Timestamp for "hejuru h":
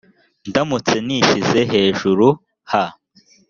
1.71-2.71